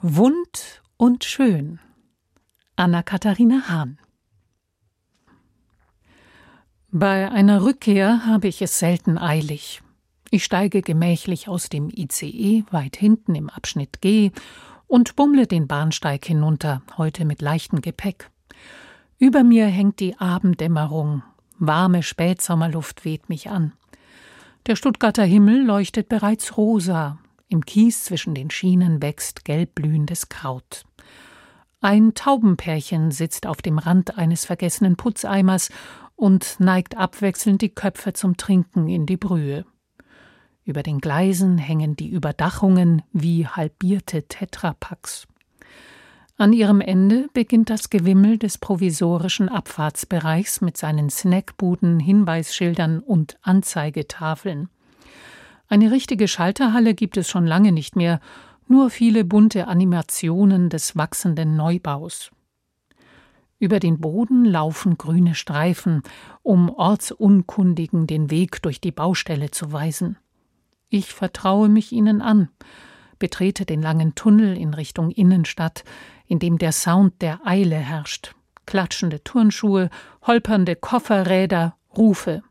[0.00, 1.80] Wund und schön.
[2.76, 3.98] Anna-Katharina Hahn.
[6.92, 9.82] Bei einer Rückkehr habe ich es selten eilig.
[10.30, 14.30] Ich steige gemächlich aus dem ICE weit hinten im Abschnitt G
[14.86, 18.30] und bummle den Bahnsteig hinunter, heute mit leichtem Gepäck.
[19.18, 21.24] Über mir hängt die Abenddämmerung,
[21.58, 23.72] warme Spätsommerluft weht mich an.
[24.66, 27.18] Der Stuttgarter Himmel leuchtet bereits rosa,
[27.48, 30.84] im Kies zwischen den Schienen wächst gelbblühendes Kraut.
[31.80, 35.70] Ein Taubenpärchen sitzt auf dem Rand eines vergessenen Putzeimers
[36.16, 39.64] und neigt abwechselnd die Köpfe zum Trinken in die Brühe.
[40.64, 45.26] Über den Gleisen hängen die Überdachungen wie halbierte Tetrapacks.
[46.36, 54.68] An ihrem Ende beginnt das Gewimmel des provisorischen Abfahrtsbereichs mit seinen Snackbuden, Hinweisschildern und Anzeigetafeln.
[55.68, 58.20] Eine richtige Schalterhalle gibt es schon lange nicht mehr,
[58.68, 62.30] nur viele bunte Animationen des wachsenden Neubaus.
[63.58, 66.02] Über den Boden laufen grüne Streifen,
[66.42, 70.16] um Ortsunkundigen den Weg durch die Baustelle zu weisen.
[70.88, 72.48] Ich vertraue mich ihnen an,
[73.18, 75.84] betrete den langen Tunnel in Richtung Innenstadt,
[76.26, 78.34] in dem der Sound der Eile herrscht.
[78.64, 79.90] Klatschende Turnschuhe,
[80.22, 82.42] holpernde Kofferräder, Rufe.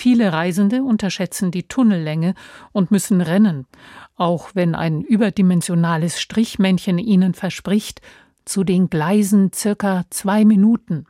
[0.00, 2.32] Viele Reisende unterschätzen die Tunnellänge
[2.72, 3.66] und müssen rennen,
[4.16, 8.00] auch wenn ein überdimensionales Strichmännchen ihnen verspricht,
[8.46, 11.04] zu den Gleisen circa zwei Minuten.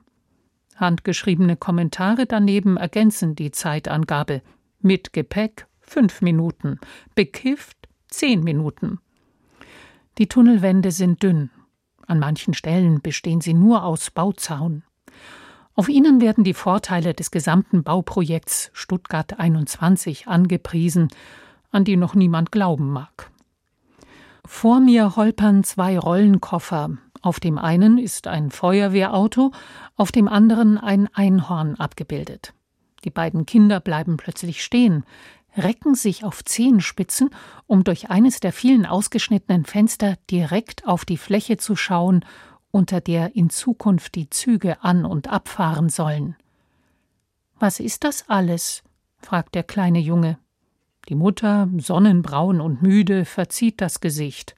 [0.74, 4.42] Handgeschriebene Kommentare daneben ergänzen die Zeitangabe.
[4.80, 6.80] Mit Gepäck fünf Minuten,
[7.14, 8.98] bekifft zehn Minuten.
[10.18, 11.50] Die Tunnelwände sind dünn.
[12.08, 14.82] An manchen Stellen bestehen sie nur aus Bauzaun.
[15.80, 21.08] Auf ihnen werden die Vorteile des gesamten Bauprojekts Stuttgart 21 angepriesen,
[21.70, 23.30] an die noch niemand glauben mag.
[24.44, 26.98] Vor mir holpern zwei Rollenkoffer.
[27.22, 29.52] Auf dem einen ist ein Feuerwehrauto,
[29.96, 32.52] auf dem anderen ein Einhorn abgebildet.
[33.06, 35.06] Die beiden Kinder bleiben plötzlich stehen,
[35.56, 37.30] recken sich auf Zehenspitzen,
[37.66, 42.22] um durch eines der vielen ausgeschnittenen Fenster direkt auf die Fläche zu schauen
[42.70, 46.36] unter der in Zukunft die Züge an und abfahren sollen.
[47.58, 48.82] Was ist das alles?
[49.18, 50.38] fragt der kleine Junge.
[51.08, 54.54] Die Mutter, sonnenbraun und müde, verzieht das Gesicht.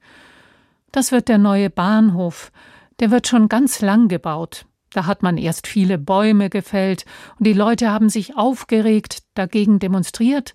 [0.93, 2.53] Das wird der neue Bahnhof,
[3.01, 4.67] der wird schon ganz lang gebaut.
[4.93, 7.07] Da hat man erst viele Bäume gefällt,
[7.39, 10.53] und die Leute haben sich aufgeregt, dagegen demonstriert,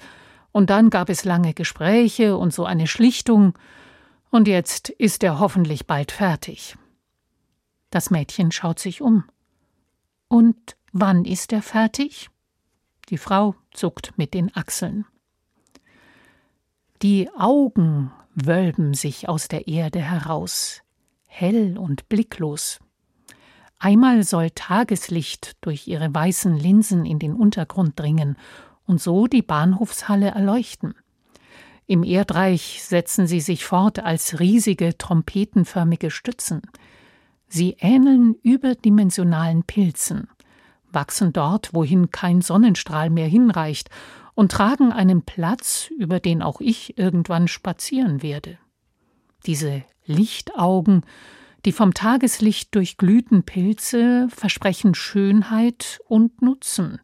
[0.52, 3.54] und dann gab es lange Gespräche und so eine Schlichtung,
[4.30, 6.78] und jetzt ist er hoffentlich bald fertig.
[7.90, 9.24] Das Mädchen schaut sich um.
[10.28, 12.30] Und wann ist er fertig?
[13.10, 15.06] Die Frau zuckt mit den Achseln.
[17.02, 20.82] Die Augen wölben sich aus der Erde heraus,
[21.28, 22.80] hell und blicklos.
[23.80, 28.36] Einmal soll Tageslicht durch ihre weißen Linsen in den Untergrund dringen
[28.86, 30.96] und so die Bahnhofshalle erleuchten.
[31.86, 36.62] Im Erdreich setzen sie sich fort als riesige trompetenförmige Stützen.
[37.48, 40.28] Sie ähneln überdimensionalen Pilzen,
[40.92, 43.90] wachsen dort, wohin kein Sonnenstrahl mehr hinreicht,
[44.34, 48.60] und tragen einen Platz, über den auch ich irgendwann spazieren werde.
[49.48, 51.02] Diese Lichtaugen,
[51.66, 57.02] die vom Tageslicht durchglühten Pilze, versprechen Schönheit und Nutzen.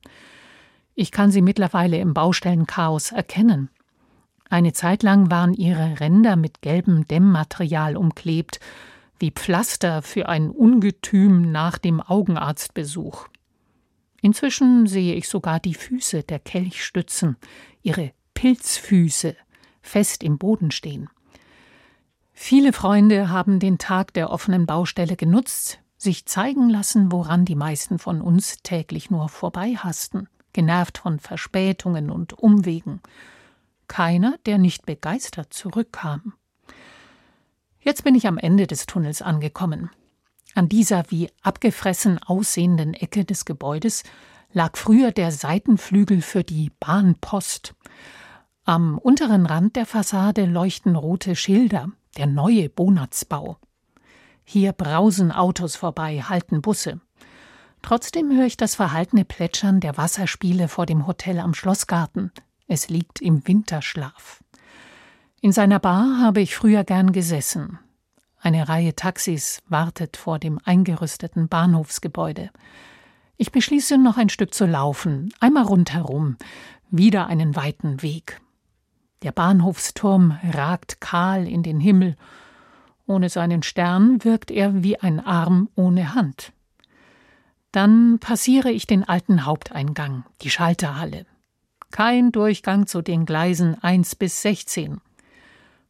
[0.93, 3.69] Ich kann sie mittlerweile im Baustellenchaos erkennen.
[4.49, 8.59] Eine Zeit lang waren ihre Ränder mit gelbem Dämmmaterial umklebt,
[9.19, 13.27] wie Pflaster für ein Ungetüm nach dem Augenarztbesuch.
[14.21, 17.37] Inzwischen sehe ich sogar die Füße der Kelchstützen,
[17.81, 19.35] ihre Pilzfüße,
[19.81, 21.09] fest im Boden stehen.
[22.31, 27.99] Viele Freunde haben den Tag der offenen Baustelle genutzt, sich zeigen lassen, woran die meisten
[27.99, 33.01] von uns täglich nur vorbeihasten, genervt von Verspätungen und Umwegen.
[33.87, 36.33] Keiner, der nicht begeistert zurückkam.
[37.83, 39.89] Jetzt bin ich am Ende des Tunnels angekommen.
[40.55, 44.03] An dieser wie abgefressen aussehenden Ecke des Gebäudes
[44.53, 47.75] lag früher der Seitenflügel für die Bahnpost.
[48.63, 53.57] Am unteren Rand der Fassade leuchten rote Schilder, der neue Bonatzbau.
[54.45, 57.01] Hier brausen Autos vorbei, halten Busse.
[57.81, 62.31] Trotzdem höre ich das verhaltene Plätschern der Wasserspiele vor dem Hotel am Schlossgarten.
[62.67, 64.42] Es liegt im Winterschlaf.
[65.43, 67.77] In seiner Bar habe ich früher gern gesessen.
[68.39, 72.49] Eine Reihe Taxis wartet vor dem eingerüsteten Bahnhofsgebäude.
[73.35, 76.37] Ich beschließe noch ein Stück zu laufen, einmal rundherum,
[76.91, 78.39] wieder einen weiten Weg.
[79.21, 82.15] Der Bahnhofsturm ragt kahl in den Himmel,
[83.05, 86.53] Ohne seinen Stern wirkt er wie ein Arm ohne Hand.
[87.73, 91.25] Dann passiere ich den alten Haupteingang, die Schalterhalle.
[91.91, 95.01] Kein Durchgang zu den Gleisen 1 bis 16.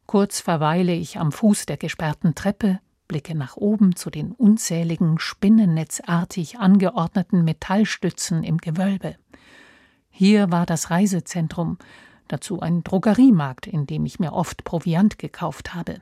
[0.06, 6.58] Kurz verweile ich am Fuß der gesperrten Treppe, blicke nach oben zu den unzähligen spinnennetzartig
[6.58, 9.16] angeordneten Metallstützen im Gewölbe.
[10.10, 11.78] Hier war das Reisezentrum,
[12.28, 16.00] dazu ein Drogeriemarkt, in dem ich mir oft Proviant gekauft habe.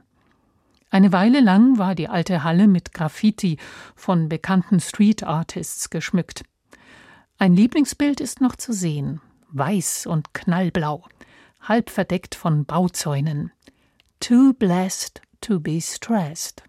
[0.91, 3.57] Eine Weile lang war die alte Halle mit Graffiti
[3.97, 6.45] von bekannten Street Artists geschmückt.
[7.39, 11.05] Ein Lieblingsbild ist noch zu sehen, weiß und knallblau,
[11.63, 13.53] halb verdeckt von Bauzäunen.
[14.23, 16.63] Too blessed to be stressed.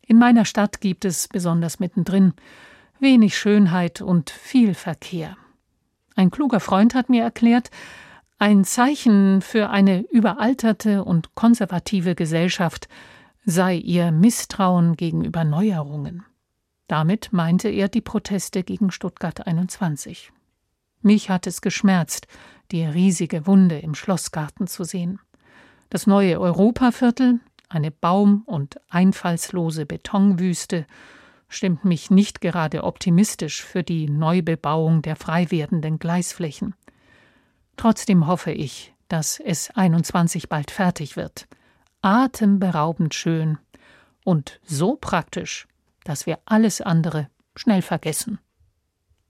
[0.00, 2.32] In meiner Stadt gibt es, besonders mittendrin,
[2.98, 5.36] wenig Schönheit und viel Verkehr.
[6.16, 7.70] Ein kluger Freund hat mir erklärt,
[8.38, 12.88] ein Zeichen für eine überalterte und konservative Gesellschaft
[13.44, 16.24] sei ihr Misstrauen gegenüber Neuerungen.
[16.86, 20.32] Damit meinte er die Proteste gegen Stuttgart 21.
[21.02, 22.28] Mich hat es geschmerzt,
[22.70, 25.20] die riesige Wunde im Schlossgarten zu sehen.
[25.90, 30.86] Das neue Europaviertel, eine baum- und einfallslose Betonwüste,
[31.48, 36.74] stimmt mich nicht gerade optimistisch für die Neubebauung der frei werdenden Gleisflächen.
[37.76, 41.48] Trotzdem hoffe ich, dass es 21 bald fertig wird.
[42.02, 43.58] Atemberaubend schön
[44.24, 45.66] und so praktisch,
[46.04, 48.38] dass wir alles andere schnell vergessen.